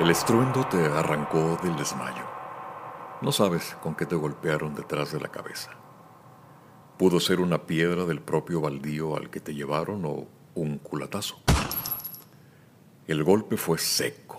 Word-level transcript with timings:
El 0.00 0.10
estruendo 0.10 0.64
te 0.68 0.86
arrancó 0.86 1.58
del 1.60 1.74
desmayo. 1.74 2.22
No 3.20 3.32
sabes 3.32 3.76
con 3.82 3.96
qué 3.96 4.06
te 4.06 4.14
golpearon 4.14 4.72
detrás 4.72 5.10
de 5.10 5.18
la 5.18 5.26
cabeza. 5.26 5.72
Pudo 6.96 7.18
ser 7.18 7.40
una 7.40 7.66
piedra 7.66 8.04
del 8.04 8.20
propio 8.20 8.60
baldío 8.60 9.16
al 9.16 9.28
que 9.28 9.40
te 9.40 9.54
llevaron 9.54 10.04
o 10.04 10.28
un 10.54 10.78
culatazo. 10.78 11.40
El 13.08 13.24
golpe 13.24 13.56
fue 13.56 13.78
seco. 13.78 14.37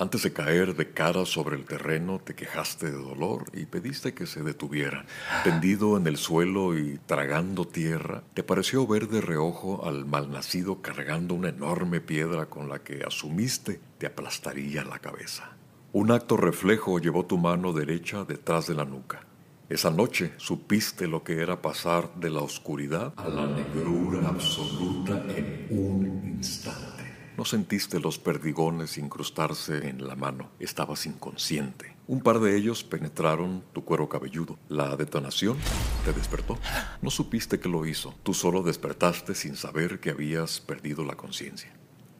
Antes 0.00 0.22
de 0.22 0.32
caer 0.32 0.76
de 0.76 0.92
cara 0.92 1.26
sobre 1.26 1.56
el 1.56 1.64
terreno, 1.64 2.20
te 2.20 2.36
quejaste 2.36 2.86
de 2.86 2.96
dolor 2.96 3.46
y 3.52 3.66
pediste 3.66 4.14
que 4.14 4.26
se 4.26 4.44
detuvieran. 4.44 5.06
Tendido 5.42 5.96
en 5.96 6.06
el 6.06 6.16
suelo 6.16 6.78
y 6.78 7.00
tragando 7.06 7.66
tierra, 7.66 8.22
te 8.32 8.44
pareció 8.44 8.86
ver 8.86 9.08
de 9.08 9.20
reojo 9.20 9.84
al 9.84 10.04
malnacido 10.04 10.82
cargando 10.82 11.34
una 11.34 11.48
enorme 11.48 12.00
piedra 12.00 12.46
con 12.46 12.68
la 12.68 12.78
que 12.78 13.02
asumiste 13.04 13.80
te 13.98 14.06
aplastaría 14.06 14.84
la 14.84 15.00
cabeza. 15.00 15.56
Un 15.92 16.12
acto 16.12 16.36
reflejo 16.36 17.00
llevó 17.00 17.26
tu 17.26 17.36
mano 17.36 17.72
derecha 17.72 18.24
detrás 18.24 18.68
de 18.68 18.74
la 18.74 18.84
nuca. 18.84 19.26
Esa 19.68 19.90
noche 19.90 20.32
supiste 20.36 21.08
lo 21.08 21.24
que 21.24 21.42
era 21.42 21.60
pasar 21.60 22.14
de 22.14 22.30
la 22.30 22.40
oscuridad 22.40 23.14
a 23.16 23.28
la 23.28 23.46
negrura 23.46 24.28
absoluta 24.28 25.20
en 25.28 25.66
un 25.70 26.22
instante. 26.36 26.97
No 27.38 27.44
sentiste 27.44 28.00
los 28.00 28.18
perdigones 28.18 28.98
incrustarse 28.98 29.88
en 29.88 30.08
la 30.08 30.16
mano. 30.16 30.50
Estabas 30.58 31.06
inconsciente. 31.06 31.94
Un 32.08 32.20
par 32.20 32.40
de 32.40 32.56
ellos 32.56 32.82
penetraron 32.82 33.62
tu 33.72 33.84
cuero 33.84 34.08
cabelludo. 34.08 34.58
La 34.68 34.96
detonación 34.96 35.56
te 36.04 36.12
despertó. 36.12 36.58
No 37.00 37.10
supiste 37.10 37.60
que 37.60 37.68
lo 37.68 37.86
hizo. 37.86 38.12
Tú 38.24 38.34
solo 38.34 38.64
despertaste 38.64 39.36
sin 39.36 39.54
saber 39.54 40.00
que 40.00 40.10
habías 40.10 40.58
perdido 40.58 41.04
la 41.04 41.14
conciencia. 41.14 41.72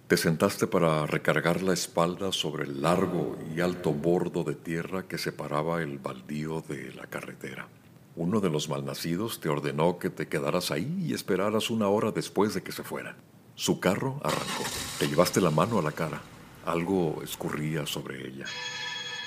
Te 0.06 0.16
sentaste 0.16 0.68
para 0.68 1.04
recargar 1.04 1.62
la 1.62 1.72
espalda 1.72 2.30
sobre 2.30 2.62
el 2.62 2.80
largo 2.80 3.36
y 3.52 3.60
alto 3.60 3.92
bordo 3.92 4.44
de 4.44 4.54
tierra 4.54 5.08
que 5.08 5.18
separaba 5.18 5.82
el 5.82 5.98
baldío 5.98 6.60
de 6.68 6.92
la 6.92 7.08
carretera. 7.08 7.66
Uno 8.14 8.38
de 8.38 8.50
los 8.50 8.68
malnacidos 8.68 9.40
te 9.40 9.48
ordenó 9.48 9.98
que 9.98 10.10
te 10.10 10.28
quedaras 10.28 10.70
ahí 10.70 10.96
y 11.00 11.12
esperaras 11.12 11.70
una 11.70 11.88
hora 11.88 12.12
después 12.12 12.54
de 12.54 12.62
que 12.62 12.70
se 12.70 12.84
fueran. 12.84 13.16
Su 13.58 13.80
carro 13.80 14.20
arrancó. 14.22 14.62
Te 15.00 15.08
llevaste 15.08 15.40
la 15.40 15.50
mano 15.50 15.80
a 15.80 15.82
la 15.82 15.90
cara. 15.90 16.20
Algo 16.64 17.20
escurría 17.24 17.86
sobre 17.86 18.28
ella. 18.28 18.44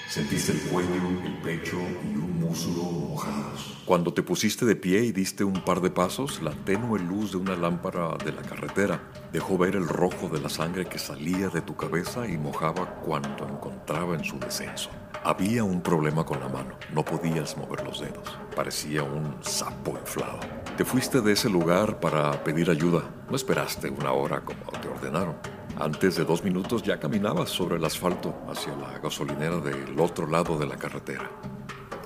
Sentiste 0.08 0.54
el 0.54 0.62
cuello, 0.70 0.94
el 1.26 1.38
pecho 1.42 1.76
y 1.76 2.16
un 2.16 2.40
muslo 2.40 2.82
mojados. 2.82 3.78
Cuando 3.86 4.14
te 4.14 4.24
pusiste 4.24 4.66
de 4.66 4.78
pie 4.78 5.04
y 5.04 5.12
diste 5.12 5.44
un 5.44 5.66
par 5.66 5.82
de 5.82 5.90
pasos, 5.90 6.42
la 6.42 6.52
tenue 6.52 6.98
luz 6.98 7.32
de 7.32 7.40
una 7.40 7.58
lámpara 7.58 8.16
de 8.24 8.32
la 8.32 8.42
carretera 8.42 9.04
dejó 9.34 9.58
ver 9.58 9.76
el 9.76 9.86
rojo 9.86 10.30
de 10.30 10.40
la 10.40 10.48
sangre 10.48 10.86
que 10.86 10.98
salía 10.98 11.50
de 11.50 11.62
tu 11.62 11.76
cabeza 11.76 12.26
y 12.26 12.38
mojaba 12.38 13.02
cuando 13.02 13.46
encontraba 13.46 14.16
en 14.16 14.24
su 14.24 14.40
descenso. 14.40 14.90
Había 15.24 15.64
un 15.64 15.82
problema 15.82 16.26
con 16.26 16.40
la 16.40 16.50
mano, 16.50 16.74
no 16.96 17.06
podías 17.06 17.56
mover 17.56 17.86
los 17.86 18.02
dedos, 18.02 18.40
parecía 18.56 19.04
un 19.04 19.36
sapo 19.42 19.92
inflado. 19.92 20.40
Te 20.76 20.84
fuiste 20.84 21.22
de 21.22 21.34
ese 21.34 21.48
lugar 21.48 22.00
para 22.00 22.44
pedir 22.44 22.72
ayuda, 22.72 23.04
no 23.30 23.36
esperaste 23.36 23.92
una 23.92 24.14
hora 24.14 24.42
como 24.42 24.64
te 24.82 24.88
ordenaron. 24.88 25.36
Antes 25.80 26.16
de 26.16 26.26
dos 26.26 26.44
minutos 26.44 26.82
ya 26.82 27.00
caminabas 27.00 27.50
sobre 27.52 27.76
el 27.76 27.86
asfalto 27.86 28.34
hacia 28.50 28.76
la 28.76 28.98
gasolinera 28.98 29.58
del 29.58 30.00
otro 30.00 30.26
lado 30.26 30.58
de 30.58 30.66
la 30.66 30.78
carretera. 30.78 31.30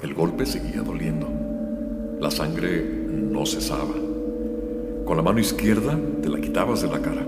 El 0.01 0.13
golpe 0.13 0.45
seguía 0.45 0.81
doliendo. 0.81 1.29
La 2.19 2.29
sangre 2.29 2.83
no 2.83 3.45
cesaba. 3.45 3.95
Con 5.05 5.15
la 5.15 5.23
mano 5.23 5.39
izquierda 5.39 5.97
te 6.21 6.27
la 6.27 6.41
quitabas 6.41 6.81
de 6.81 6.89
la 6.89 7.01
cara. 7.01 7.25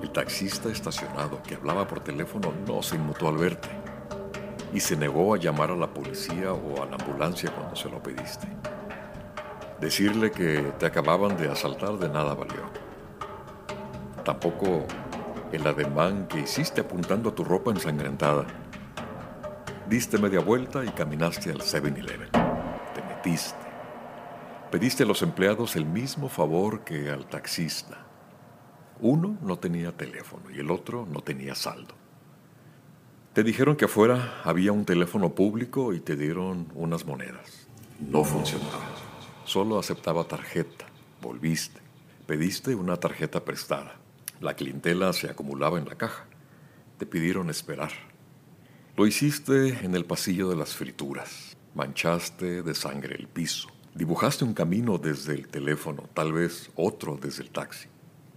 El 0.00 0.10
taxista 0.10 0.68
estacionado 0.68 1.42
que 1.42 1.56
hablaba 1.56 1.84
por 1.88 1.98
teléfono 1.98 2.52
no 2.64 2.80
se 2.80 2.94
inmutó 2.94 3.26
al 3.26 3.38
verte 3.38 3.83
y 4.74 4.80
se 4.80 4.96
negó 4.96 5.34
a 5.34 5.38
llamar 5.38 5.70
a 5.70 5.76
la 5.76 5.86
policía 5.86 6.52
o 6.52 6.82
a 6.82 6.86
la 6.86 6.96
ambulancia 6.96 7.50
cuando 7.54 7.76
se 7.76 7.88
lo 7.88 8.02
pediste. 8.02 8.48
Decirle 9.80 10.32
que 10.32 10.72
te 10.78 10.86
acababan 10.86 11.36
de 11.36 11.48
asaltar 11.48 11.92
de 11.92 12.08
nada 12.08 12.34
valió. 12.34 12.64
Tampoco 14.24 14.84
el 15.52 15.64
ademán 15.64 16.26
que 16.26 16.40
hiciste 16.40 16.80
apuntando 16.80 17.30
a 17.30 17.34
tu 17.34 17.44
ropa 17.44 17.70
ensangrentada. 17.70 18.46
Diste 19.88 20.18
media 20.18 20.40
vuelta 20.40 20.84
y 20.84 20.88
caminaste 20.88 21.52
al 21.52 21.60
7-Eleven. 21.60 22.30
Te 22.94 23.02
metiste. 23.02 23.64
Pediste 24.72 25.04
a 25.04 25.06
los 25.06 25.22
empleados 25.22 25.76
el 25.76 25.86
mismo 25.86 26.28
favor 26.28 26.82
que 26.82 27.10
al 27.10 27.26
taxista. 27.26 27.98
Uno 29.00 29.38
no 29.40 29.56
tenía 29.56 29.96
teléfono 29.96 30.50
y 30.50 30.58
el 30.58 30.70
otro 30.72 31.06
no 31.06 31.20
tenía 31.20 31.54
saldo. 31.54 31.94
Te 33.34 33.42
dijeron 33.42 33.74
que 33.74 33.86
afuera 33.86 34.40
había 34.44 34.70
un 34.70 34.84
teléfono 34.84 35.34
público 35.34 35.92
y 35.92 35.98
te 35.98 36.14
dieron 36.14 36.68
unas 36.76 37.04
monedas. 37.04 37.66
No 37.98 38.22
funcionaba. 38.22 38.86
Solo 39.44 39.76
aceptaba 39.76 40.22
tarjeta. 40.22 40.86
Volviste. 41.20 41.80
Pediste 42.28 42.76
una 42.76 42.96
tarjeta 42.96 43.44
prestada. 43.44 43.96
La 44.40 44.54
clientela 44.54 45.12
se 45.12 45.28
acumulaba 45.28 45.78
en 45.78 45.88
la 45.88 45.96
caja. 45.96 46.26
Te 46.96 47.06
pidieron 47.06 47.50
esperar. 47.50 47.90
Lo 48.96 49.04
hiciste 49.04 49.84
en 49.84 49.96
el 49.96 50.04
pasillo 50.04 50.48
de 50.48 50.54
las 50.54 50.76
frituras. 50.76 51.56
Manchaste 51.74 52.62
de 52.62 52.74
sangre 52.76 53.16
el 53.16 53.26
piso. 53.26 53.66
Dibujaste 53.96 54.44
un 54.44 54.54
camino 54.54 54.96
desde 54.98 55.34
el 55.34 55.48
teléfono, 55.48 56.08
tal 56.14 56.32
vez 56.32 56.70
otro 56.76 57.18
desde 57.20 57.42
el 57.42 57.50
taxi. 57.50 57.88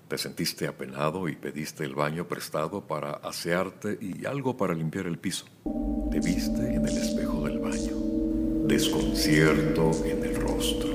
Te 0.07 0.17
sentiste 0.17 0.67
apenado 0.67 1.27
y 1.27 1.35
pediste 1.35 1.83
el 1.83 1.93
baño 1.93 2.29
prestado 2.29 2.87
para 2.87 3.11
asearte 3.11 3.97
y 3.99 4.25
algo 4.25 4.55
para 4.55 4.73
limpiar 4.73 5.05
el 5.05 5.19
piso. 5.19 5.45
Te 6.09 6.21
viste 6.21 6.75
en 6.75 6.87
el 6.87 6.97
espejo 6.97 7.41
del 7.41 7.59
baño. 7.59 7.91
Desconcierto 8.67 9.91
en 10.05 10.23
el 10.23 10.35
rostro. 10.37 10.89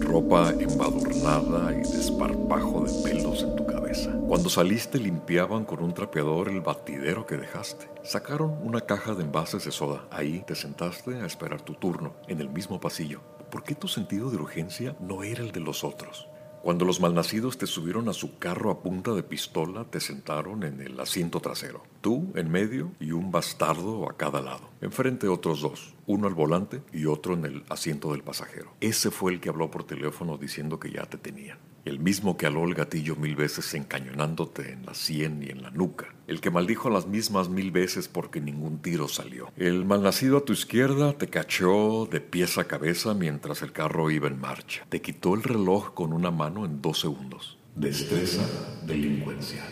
Ropa 0.00 0.50
embadurnada 0.50 1.72
y 1.72 1.80
desparpajo 1.80 2.84
de 2.84 3.10
pelos 3.10 3.42
en 3.42 3.56
tu 3.56 3.64
cabeza. 3.64 4.12
Cuando 4.28 4.50
saliste 4.50 4.98
limpiaban 4.98 5.64
con 5.64 5.82
un 5.82 5.94
trapeador 5.94 6.50
el 6.50 6.60
batidero 6.60 7.24
que 7.24 7.38
dejaste. 7.38 7.88
Sacaron 8.04 8.58
una 8.62 8.82
caja 8.82 9.14
de 9.14 9.22
envases 9.22 9.64
de 9.64 9.70
soda. 9.70 10.06
Ahí 10.10 10.44
te 10.46 10.54
sentaste 10.54 11.14
a 11.14 11.24
esperar 11.24 11.62
tu 11.62 11.72
turno, 11.72 12.16
en 12.28 12.42
el 12.42 12.50
mismo 12.50 12.78
pasillo. 12.80 13.22
¿Por 13.50 13.64
qué 13.64 13.74
tu 13.74 13.88
sentido 13.88 14.30
de 14.30 14.36
urgencia 14.36 14.94
no 15.00 15.22
era 15.22 15.42
el 15.42 15.52
de 15.52 15.60
los 15.60 15.84
otros? 15.84 16.28
Cuando 16.62 16.84
los 16.84 17.00
malnacidos 17.00 17.56
te 17.56 17.66
subieron 17.66 18.10
a 18.10 18.12
su 18.12 18.38
carro 18.38 18.70
a 18.70 18.82
punta 18.82 19.12
de 19.12 19.22
pistola, 19.22 19.86
te 19.86 19.98
sentaron 19.98 20.62
en 20.62 20.82
el 20.82 21.00
asiento 21.00 21.40
trasero. 21.40 21.82
Tú 22.02 22.32
en 22.34 22.50
medio 22.50 22.92
y 23.00 23.12
un 23.12 23.30
bastardo 23.30 24.08
a 24.10 24.16
cada 24.18 24.42
lado. 24.42 24.68
Enfrente 24.82 25.26
otros 25.26 25.62
dos, 25.62 25.94
uno 26.06 26.26
al 26.28 26.34
volante 26.34 26.82
y 26.92 27.06
otro 27.06 27.32
en 27.32 27.46
el 27.46 27.64
asiento 27.70 28.12
del 28.12 28.22
pasajero. 28.22 28.74
Ese 28.80 29.10
fue 29.10 29.32
el 29.32 29.40
que 29.40 29.48
habló 29.48 29.70
por 29.70 29.84
teléfono 29.84 30.36
diciendo 30.36 30.78
que 30.78 30.90
ya 30.90 31.06
te 31.06 31.16
tenían. 31.16 31.58
El 31.86 31.98
mismo 31.98 32.36
que 32.36 32.46
aló 32.46 32.64
el 32.64 32.74
gatillo 32.74 33.16
mil 33.16 33.36
veces 33.36 33.72
encañonándote 33.72 34.72
en 34.72 34.84
la 34.84 34.92
sien 34.92 35.42
y 35.42 35.48
en 35.48 35.62
la 35.62 35.70
nuca. 35.70 36.14
El 36.26 36.42
que 36.42 36.50
maldijo 36.50 36.90
las 36.90 37.06
mismas 37.06 37.48
mil 37.48 37.70
veces 37.70 38.06
porque 38.06 38.40
ningún 38.40 38.82
tiro 38.82 39.08
salió. 39.08 39.50
El 39.56 39.86
malnacido 39.86 40.38
a 40.38 40.44
tu 40.44 40.52
izquierda 40.52 41.14
te 41.14 41.28
cachó 41.28 42.06
de 42.06 42.20
pies 42.20 42.58
a 42.58 42.64
cabeza 42.64 43.14
mientras 43.14 43.62
el 43.62 43.72
carro 43.72 44.10
iba 44.10 44.28
en 44.28 44.38
marcha. 44.38 44.84
Te 44.90 45.00
quitó 45.00 45.34
el 45.34 45.42
reloj 45.42 45.94
con 45.94 46.12
una 46.12 46.30
mano 46.30 46.66
en 46.66 46.82
dos 46.82 47.00
segundos. 47.00 47.56
Destreza 47.74 48.42
delincuencial. 48.86 49.66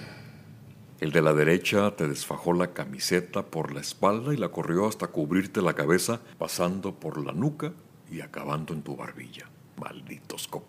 El 1.01 1.13
de 1.13 1.21
la 1.23 1.35
derecha 1.35 1.95
te 1.95 2.09
desfajó 2.09 2.55
la 2.55 2.73
camiseta 2.73 3.45
por 3.45 3.73
la 3.73 3.81
espalda 3.81 4.33
y 4.33 4.39
la 4.39 4.49
corrió 4.49 4.89
hasta 4.89 5.09
cubrirte 5.09 5.61
la 5.61 5.75
cabeza, 5.75 6.21
pasando 6.39 6.95
por 6.95 7.25
la 7.25 7.33
nuca 7.33 7.73
y 8.11 8.23
acabando 8.23 8.73
en 8.73 8.83
tu 8.83 8.97
barbilla. 8.97 9.49
Malditos 9.77 10.49
copiones 10.49 10.68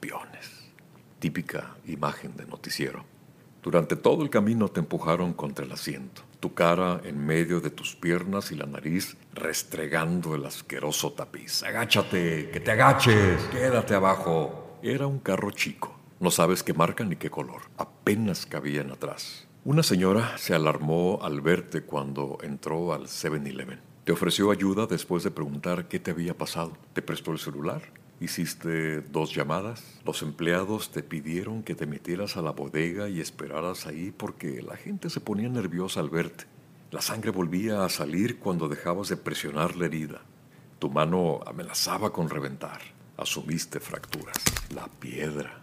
típica 1.20 1.76
imagen 1.86 2.36
de 2.36 2.46
noticiero. 2.46 3.04
Durante 3.62 3.98
todo 3.98 4.24
el 4.24 4.30
camino 4.30 4.70
te 4.70 4.80
empujaron 4.80 5.34
contra 5.34 5.66
el 5.66 5.72
asiento, 5.74 6.22
tu 6.40 6.54
cara 6.54 7.02
en 7.04 7.26
medio 7.26 7.60
de 7.60 7.70
tus 7.70 7.94
piernas 7.94 8.52
y 8.52 8.56
la 8.56 8.66
nariz 8.66 9.18
restregando 9.34 10.34
el 10.34 10.46
asqueroso 10.46 11.12
tapiz. 11.12 11.64
Agáchate, 11.64 12.50
que 12.52 12.60
te 12.62 12.72
agaches, 12.72 13.42
quédate 13.52 13.96
abajo. 13.96 14.78
Era 14.82 15.08
un 15.08 15.20
carro 15.20 15.52
chico, 15.52 16.00
no 16.22 16.32
sabes 16.32 16.64
qué 16.64 16.74
marca 16.74 17.04
ni 17.04 17.18
qué 17.18 17.30
color, 17.30 17.64
apenas 17.78 18.46
cabían 18.46 18.92
atrás. 18.92 19.46
Una 19.66 19.84
señora 19.84 20.38
se 20.38 20.56
alarmó 20.56 21.20
al 21.22 21.42
verte 21.42 21.82
cuando 21.82 22.38
entró 22.42 22.94
al 22.94 23.08
7-Eleven. 23.08 23.82
Te 24.06 24.14
ofreció 24.14 24.52
ayuda 24.52 24.88
después 24.88 25.24
de 25.24 25.32
preguntar 25.32 25.90
qué 25.90 26.00
te 26.00 26.12
había 26.12 26.38
pasado. 26.38 26.78
Te 26.94 27.02
prestó 27.02 27.34
el 27.34 27.40
celular 27.40 27.82
Hiciste 28.22 29.02
dos 29.02 29.34
llamadas. 29.34 29.82
Los 30.04 30.22
empleados 30.22 30.92
te 30.92 31.04
pidieron 31.04 31.64
que 31.64 31.74
te 31.74 31.86
metieras 31.86 32.36
a 32.36 32.42
la 32.42 32.52
bodega 32.52 33.08
y 33.08 33.22
esperaras 33.22 33.86
ahí 33.86 34.12
porque 34.12 34.62
la 34.62 34.76
gente 34.76 35.10
se 35.10 35.22
ponía 35.22 35.48
nerviosa 35.48 36.02
al 36.02 36.10
verte. 36.10 36.44
La 36.92 37.02
sangre 37.02 37.32
volvía 37.32 37.86
a 37.86 37.90
salir 37.90 38.40
cuando 38.40 38.68
dejabas 38.68 39.08
de 39.08 39.16
presionar 39.16 39.78
la 39.78 39.86
herida. 39.86 40.22
Tu 40.80 40.90
mano 40.90 41.40
amenazaba 41.46 42.12
con 42.12 42.30
reventar. 42.30 42.82
Asumiste 43.16 43.80
fracturas. 43.80 44.44
La 44.74 44.88
piedra. 44.88 45.62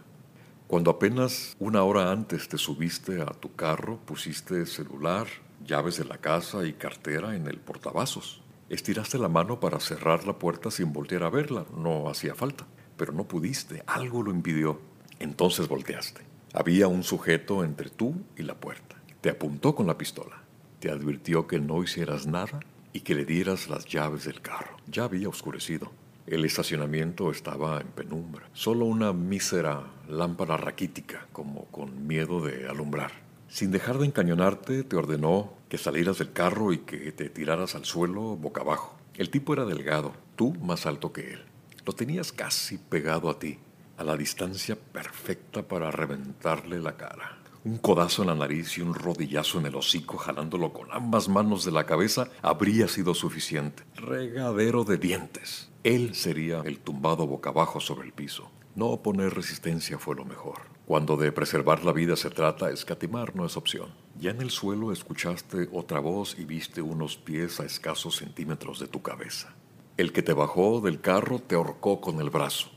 Cuando 0.67 0.89
apenas 0.89 1.55
una 1.59 1.83
hora 1.83 2.11
antes 2.11 2.49
te 2.49 2.57
subiste 2.57 3.21
a 3.21 3.27
tu 3.27 3.55
carro, 3.55 3.99
pusiste 4.05 4.65
celular, 4.65 5.27
llaves 5.63 5.97
de 5.97 6.05
la 6.05 6.17
casa 6.17 6.65
y 6.65 6.73
cartera 6.73 7.35
en 7.35 7.47
el 7.47 7.57
portavasos. 7.57 8.41
Estiraste 8.69 9.17
la 9.17 9.29
mano 9.29 9.61
para 9.61 9.79
cerrar 9.79 10.27
la 10.27 10.37
puerta 10.37 10.69
sin 10.71 10.91
voltear 10.91 11.23
a 11.23 11.29
verla, 11.29 11.65
no 11.77 12.09
hacía 12.09 12.35
falta, 12.35 12.67
pero 12.97 13.13
no 13.13 13.25
pudiste, 13.25 13.81
algo 13.87 14.23
lo 14.23 14.31
impidió. 14.31 14.81
Entonces 15.19 15.69
volteaste. 15.69 16.21
Había 16.53 16.89
un 16.89 17.03
sujeto 17.03 17.63
entre 17.63 17.89
tú 17.89 18.15
y 18.35 18.43
la 18.43 18.55
puerta. 18.55 19.01
Te 19.21 19.29
apuntó 19.29 19.73
con 19.73 19.87
la 19.87 19.97
pistola. 19.97 20.41
Te 20.79 20.91
advirtió 20.91 21.47
que 21.47 21.59
no 21.59 21.81
hicieras 21.81 22.27
nada 22.27 22.59
y 22.91 23.01
que 23.01 23.15
le 23.15 23.23
dieras 23.23 23.69
las 23.69 23.85
llaves 23.85 24.25
del 24.25 24.41
carro. 24.41 24.75
Ya 24.87 25.05
había 25.05 25.29
oscurecido. 25.29 25.91
El 26.25 26.43
estacionamiento 26.43 27.31
estaba 27.31 27.79
en 27.79 27.87
penumbra. 27.87 28.49
Solo 28.51 28.83
una 28.83 29.13
mísera 29.13 29.83
lámpara 30.09 30.57
raquítica, 30.57 31.27
como 31.31 31.65
con 31.65 32.05
miedo 32.05 32.41
de 32.41 32.67
alumbrar. 32.67 33.26
Sin 33.49 33.71
dejar 33.71 33.97
de 33.97 34.05
encañonarte, 34.05 34.83
te 34.83 34.95
ordenó 34.95 35.53
que 35.69 35.77
salieras 35.77 36.17
del 36.17 36.33
carro 36.33 36.73
y 36.73 36.79
que 36.79 37.11
te 37.11 37.29
tiraras 37.29 37.75
al 37.75 37.85
suelo 37.85 38.35
boca 38.35 38.61
abajo. 38.61 38.97
El 39.15 39.29
tipo 39.29 39.53
era 39.53 39.65
delgado, 39.65 40.13
tú 40.35 40.53
más 40.61 40.85
alto 40.85 41.13
que 41.13 41.33
él. 41.33 41.45
Lo 41.85 41.93
tenías 41.93 42.31
casi 42.31 42.77
pegado 42.77 43.29
a 43.29 43.39
ti, 43.39 43.57
a 43.97 44.03
la 44.03 44.17
distancia 44.17 44.75
perfecta 44.75 45.63
para 45.63 45.89
reventarle 45.91 46.79
la 46.79 46.97
cara. 46.97 47.39
Un 47.63 47.77
codazo 47.77 48.21
en 48.21 48.27
la 48.27 48.35
nariz 48.35 48.77
y 48.77 48.81
un 48.81 48.93
rodillazo 48.93 49.59
en 49.59 49.65
el 49.65 49.75
hocico 49.75 50.17
jalándolo 50.17 50.71
con 50.71 50.91
ambas 50.91 51.27
manos 51.27 51.65
de 51.65 51.71
la 51.71 51.85
cabeza 51.85 52.29
habría 52.41 52.87
sido 52.87 53.13
suficiente. 53.13 53.83
Regadero 53.95 54.83
de 54.83 54.97
dientes. 54.97 55.69
Él 55.83 56.15
sería 56.15 56.61
el 56.65 56.79
tumbado 56.79 57.25
boca 57.25 57.49
abajo 57.49 57.79
sobre 57.79 58.05
el 58.05 58.13
piso. 58.13 58.51
No 58.75 58.87
oponer 58.87 59.33
resistencia 59.33 59.97
fue 59.97 60.15
lo 60.15 60.25
mejor. 60.25 60.76
Cuando 60.87 61.17
de 61.17 61.33
preservar 61.33 61.83
la 61.83 61.91
vida 61.91 62.15
se 62.15 62.29
trata, 62.29 62.69
escatimar 62.69 63.35
no 63.35 63.45
es 63.45 63.57
opción. 63.57 63.89
Ya 64.17 64.31
en 64.31 64.41
el 64.41 64.51
suelo 64.51 64.93
escuchaste 64.93 65.67
otra 65.73 65.99
voz 65.99 66.39
y 66.39 66.45
viste 66.45 66.81
unos 66.81 67.17
pies 67.17 67.59
a 67.59 67.65
escasos 67.65 68.15
centímetros 68.15 68.79
de 68.79 68.87
tu 68.87 69.01
cabeza. 69.01 69.53
El 69.97 70.13
que 70.13 70.23
te 70.23 70.31
bajó 70.31 70.79
del 70.79 71.01
carro 71.01 71.39
te 71.39 71.55
ahorcó 71.55 71.99
con 71.99 72.21
el 72.21 72.29
brazo. 72.29 72.69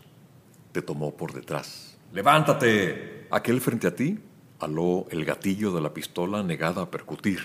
Te 0.73 0.83
tomó 0.83 1.17
por 1.17 1.33
detrás. 1.33 1.99
¡Levántate! 2.13 3.29
Aquel 3.31 3.61
frente 3.61 3.87
a 3.87 3.95
ti 3.95 4.19
aló 4.59 5.07
el 5.11 5.25
gatillo 5.25 5.71
de 5.71 5.81
la 5.81 5.95
pistola 5.95 6.43
negada 6.43 6.83
a 6.83 6.91
percutir. 6.91 7.39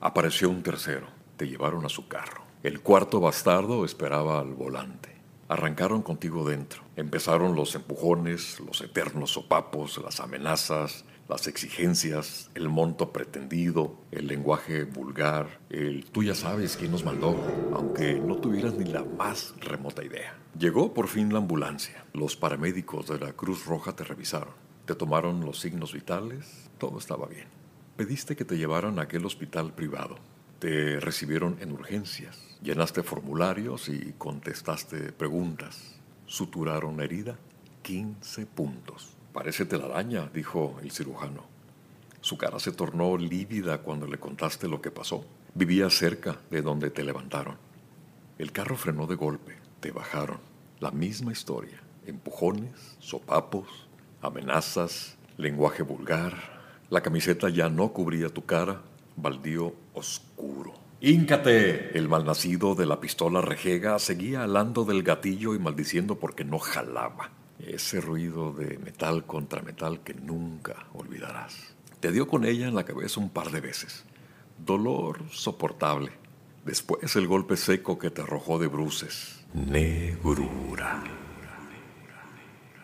Apareció 0.00 0.50
un 0.50 0.64
tercero. 0.64 1.06
Te 1.36 1.46
llevaron 1.46 1.86
a 1.86 1.88
su 1.88 2.08
carro. 2.08 2.42
El 2.64 2.80
cuarto 2.80 3.20
bastardo 3.20 3.84
esperaba 3.84 4.40
al 4.40 4.54
volante. 4.54 5.19
Arrancaron 5.50 6.02
contigo 6.02 6.48
dentro. 6.48 6.84
Empezaron 6.94 7.56
los 7.56 7.74
empujones, 7.74 8.60
los 8.60 8.80
eternos 8.82 9.32
sopapos, 9.32 9.98
las 9.98 10.20
amenazas, 10.20 11.04
las 11.28 11.48
exigencias, 11.48 12.52
el 12.54 12.68
monto 12.68 13.12
pretendido, 13.12 13.96
el 14.12 14.28
lenguaje 14.28 14.84
vulgar, 14.84 15.58
el 15.68 16.04
tú 16.04 16.22
ya 16.22 16.36
sabes 16.36 16.76
quién 16.76 16.92
nos 16.92 17.04
mandó, 17.04 17.34
aunque 17.74 18.14
no 18.14 18.36
tuvieras 18.36 18.74
ni 18.74 18.84
la 18.84 19.02
más 19.02 19.52
remota 19.58 20.04
idea. 20.04 20.38
Llegó 20.56 20.94
por 20.94 21.08
fin 21.08 21.32
la 21.32 21.40
ambulancia. 21.40 22.04
Los 22.12 22.36
paramédicos 22.36 23.08
de 23.08 23.18
la 23.18 23.32
Cruz 23.32 23.66
Roja 23.66 23.96
te 23.96 24.04
revisaron. 24.04 24.54
Te 24.84 24.94
tomaron 24.94 25.44
los 25.44 25.58
signos 25.58 25.92
vitales, 25.92 26.70
todo 26.78 26.96
estaba 26.96 27.26
bien. 27.26 27.48
Pediste 27.96 28.36
que 28.36 28.44
te 28.44 28.56
llevaran 28.56 29.00
a 29.00 29.02
aquel 29.02 29.26
hospital 29.26 29.74
privado. 29.74 30.14
Te 30.60 31.00
recibieron 31.00 31.56
en 31.62 31.72
urgencias, 31.72 32.38
llenaste 32.60 33.02
formularios 33.02 33.88
y 33.88 34.12
contestaste 34.18 35.10
preguntas. 35.10 35.94
Suturaron 36.26 36.98
la 36.98 37.04
herida, 37.04 37.38
15 37.80 38.44
puntos. 38.44 39.16
Parece 39.32 39.64
telaraña, 39.64 40.28
dijo 40.34 40.78
el 40.82 40.90
cirujano. 40.90 41.46
Su 42.20 42.36
cara 42.36 42.58
se 42.58 42.72
tornó 42.72 43.16
lívida 43.16 43.78
cuando 43.78 44.06
le 44.06 44.18
contaste 44.18 44.68
lo 44.68 44.82
que 44.82 44.90
pasó. 44.90 45.24
Vivía 45.54 45.88
cerca 45.88 46.36
de 46.50 46.60
donde 46.60 46.90
te 46.90 47.04
levantaron. 47.04 47.56
El 48.36 48.52
carro 48.52 48.76
frenó 48.76 49.06
de 49.06 49.14
golpe, 49.14 49.56
te 49.80 49.92
bajaron. 49.92 50.40
La 50.78 50.90
misma 50.90 51.32
historia. 51.32 51.80
Empujones, 52.04 52.98
sopapos, 52.98 53.88
amenazas, 54.20 55.16
lenguaje 55.38 55.82
vulgar. 55.82 56.34
La 56.90 57.00
camiseta 57.00 57.48
ya 57.48 57.70
no 57.70 57.94
cubría 57.94 58.28
tu 58.28 58.44
cara, 58.44 58.82
baldío 59.22 59.74
oscuro. 59.94 60.74
¡Íncate! 61.00 61.96
El 61.96 62.08
malnacido 62.08 62.74
de 62.74 62.86
la 62.86 63.00
pistola 63.00 63.40
rejega 63.40 63.98
seguía 63.98 64.44
alando 64.44 64.84
del 64.84 65.02
gatillo 65.02 65.54
y 65.54 65.58
maldiciendo 65.58 66.18
porque 66.18 66.44
no 66.44 66.58
jalaba. 66.58 67.30
Ese 67.58 68.00
ruido 68.00 68.52
de 68.52 68.78
metal 68.78 69.24
contra 69.24 69.62
metal 69.62 70.00
que 70.00 70.14
nunca 70.14 70.86
olvidarás. 70.92 71.74
Te 72.00 72.12
dio 72.12 72.28
con 72.28 72.44
ella 72.44 72.68
en 72.68 72.74
la 72.74 72.84
cabeza 72.84 73.20
un 73.20 73.30
par 73.30 73.50
de 73.50 73.60
veces. 73.60 74.04
Dolor 74.58 75.22
soportable. 75.30 76.12
Después 76.64 77.16
el 77.16 77.26
golpe 77.26 77.56
seco 77.56 77.98
que 77.98 78.10
te 78.10 78.22
arrojó 78.22 78.58
de 78.58 78.66
bruces. 78.66 79.44
Negrura. 79.54 81.02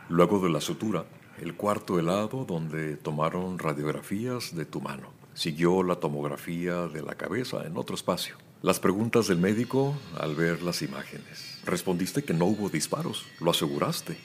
Luego 0.09 0.39
de 0.41 0.51
la 0.51 0.61
sutura, 0.61 1.05
el 1.41 1.55
cuarto 1.55 1.99
helado 1.99 2.45
donde 2.45 2.97
tomaron 2.97 3.59
radiografías 3.59 4.55
de 4.55 4.65
tu 4.65 4.81
mano. 4.81 5.16
Siguió 5.37 5.83
la 5.83 5.97
tomografía 5.97 6.89
de 6.89 7.03
la 7.03 7.15
cabeza 7.15 7.67
en 7.67 7.77
otro 7.77 7.95
espacio. 7.95 8.37
Las 8.63 8.81
preguntas 8.81 9.29
del 9.29 9.37
médico 9.37 9.95
al 10.19 10.35
ver 10.35 10.63
las 10.63 10.81
imágenes. 10.81 11.61
Respondiste 11.67 12.25
que 12.25 12.33
no 12.33 12.47
hubo 12.47 12.71
disparos, 12.71 13.27
lo 13.41 13.51
aseguraste. 13.51 14.17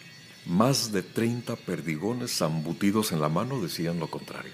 Más 0.46 0.94
de 0.94 1.04
30 1.04 1.58
perdigones 1.58 2.38
zambutidos 2.38 3.12
en 3.12 3.20
la 3.20 3.28
mano 3.28 3.62
decían 3.62 4.00
lo 4.00 4.10
contrario. 4.10 4.54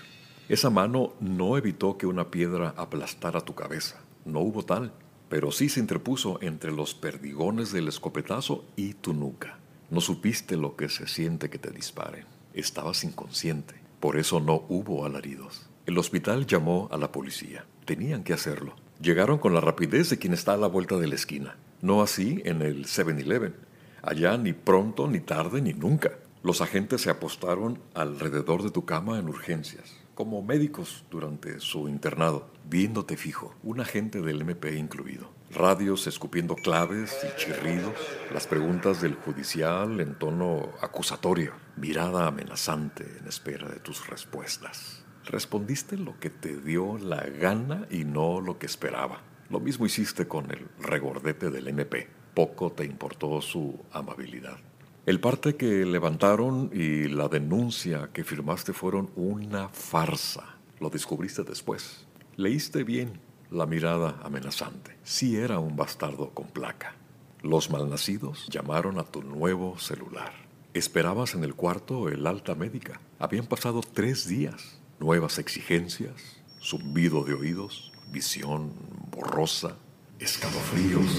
Esa 0.49 0.71
mano 0.71 1.13
no 1.19 1.59
evitó 1.59 1.95
que 1.95 2.07
una 2.07 2.31
piedra 2.31 2.73
aplastara 2.75 3.41
tu 3.41 3.53
cabeza. 3.53 4.01
No 4.25 4.39
hubo 4.39 4.65
tal, 4.65 4.93
pero 5.29 5.51
sí 5.51 5.69
se 5.69 5.79
interpuso 5.79 6.39
entre 6.41 6.71
los 6.71 6.95
perdigones 6.95 7.71
del 7.71 7.87
escopetazo 7.87 8.65
y 8.75 8.95
tu 8.95 9.13
nuca. 9.13 9.59
No 9.91 10.01
supiste 10.01 10.57
lo 10.57 10.75
que 10.75 10.89
se 10.89 11.07
siente 11.07 11.51
que 11.51 11.59
te 11.59 11.69
disparen. 11.69 12.25
Estabas 12.55 13.03
inconsciente, 13.03 13.75
por 13.99 14.17
eso 14.17 14.39
no 14.39 14.65
hubo 14.69 15.05
alaridos. 15.05 15.69
El 15.87 15.97
hospital 15.97 16.45
llamó 16.45 16.89
a 16.91 16.97
la 16.97 17.13
policía. 17.13 17.65
Tenían 17.85 18.25
que 18.25 18.33
hacerlo. 18.33 18.75
Llegaron 18.99 19.37
con 19.37 19.53
la 19.53 19.61
rapidez 19.61 20.09
de 20.09 20.17
quien 20.17 20.33
está 20.33 20.51
a 20.51 20.57
la 20.57 20.67
vuelta 20.67 20.97
de 20.97 21.07
la 21.07 21.15
esquina. 21.15 21.55
No 21.81 22.01
así 22.01 22.41
en 22.43 22.61
el 22.61 22.87
7-Eleven. 22.87 23.55
Allá 24.01 24.37
ni 24.37 24.51
pronto, 24.51 25.07
ni 25.07 25.21
tarde, 25.21 25.61
ni 25.61 25.71
nunca. 25.71 26.11
Los 26.43 26.59
agentes 26.59 26.99
se 26.99 27.09
apostaron 27.09 27.79
alrededor 27.93 28.63
de 28.63 28.71
tu 28.71 28.83
cama 28.83 29.17
en 29.17 29.29
urgencias, 29.29 29.95
como 30.13 30.43
médicos 30.43 31.05
durante 31.09 31.61
su 31.61 31.87
internado, 31.87 32.49
viéndote 32.69 33.15
fijo, 33.15 33.55
un 33.63 33.79
agente 33.79 34.19
del 34.19 34.41
MP 34.41 34.77
incluido 34.77 35.37
radios 35.49 36.07
escupiendo 36.07 36.55
claves 36.55 37.15
y 37.23 37.39
chirridos, 37.39 37.93
las 38.33 38.47
preguntas 38.47 39.01
del 39.01 39.15
judicial 39.15 40.01
en 40.01 40.15
tono 40.15 40.73
acusatorio, 40.81 41.53
mirada 41.77 42.27
amenazante 42.27 43.05
en 43.19 43.27
espera 43.27 43.69
de 43.69 43.79
tus 43.79 44.07
respuestas. 44.07 45.06
Respondiste 45.27 45.97
lo 45.97 46.17
que 46.19 46.29
te 46.29 46.55
dio 46.55 46.97
la 46.97 47.21
gana 47.21 47.85
y 47.91 48.05
no 48.05 48.39
lo 48.39 48.57
que 48.57 48.65
esperaba. 48.65 49.21
Lo 49.49 49.59
mismo 49.59 49.85
hiciste 49.85 50.25
con 50.27 50.49
el 50.51 50.67
regordete 50.79 51.49
del 51.49 51.67
MP. 51.67 52.07
Poco 52.33 52.71
te 52.71 52.85
importó 52.85 53.41
su 53.41 53.77
amabilidad. 53.91 54.57
El 55.05 55.19
parte 55.19 55.55
que 55.55 55.85
levantaron 55.85 56.69
y 56.73 57.09
la 57.09 57.27
denuncia 57.27 58.09
que 58.13 58.23
firmaste 58.23 58.71
fueron 58.71 59.09
una 59.15 59.67
farsa. 59.67 60.57
Lo 60.79 60.89
descubriste 60.89 61.43
después. 61.43 62.07
Leíste 62.37 62.85
bien 62.85 63.19
la 63.51 63.65
mirada 63.65 64.19
amenazante. 64.23 64.97
Sí 65.03 65.35
era 65.35 65.59
un 65.59 65.75
bastardo 65.75 66.29
con 66.29 66.47
placa. 66.47 66.95
Los 67.41 67.69
malnacidos 67.69 68.47
llamaron 68.49 68.97
a 68.97 69.03
tu 69.03 69.23
nuevo 69.23 69.77
celular. 69.77 70.31
Esperabas 70.73 71.35
en 71.35 71.43
el 71.43 71.53
cuarto 71.55 72.07
el 72.07 72.27
alta 72.27 72.55
médica. 72.55 73.01
Habían 73.19 73.45
pasado 73.45 73.81
tres 73.81 74.27
días. 74.27 74.79
Nuevas 74.99 75.37
exigencias, 75.39 76.41
zumbido 76.61 77.23
de 77.23 77.33
oídos, 77.33 77.91
visión 78.11 78.71
borrosa, 79.11 79.77
escalofríos, 80.19 81.09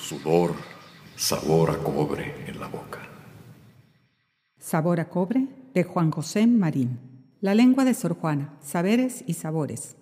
sudor, 0.00 0.54
sabor 1.16 1.70
a 1.70 1.78
cobre 1.78 2.34
en 2.46 2.60
la 2.60 2.68
boca. 2.68 3.00
Sabor 4.58 5.00
a 5.00 5.08
cobre 5.08 5.48
de 5.74 5.84
Juan 5.84 6.10
José 6.10 6.46
Marín. 6.46 6.98
La 7.40 7.54
lengua 7.54 7.84
de 7.84 7.94
Sor 7.94 8.14
Juana, 8.14 8.58
saberes 8.62 9.24
y 9.26 9.34
sabores 9.34 9.96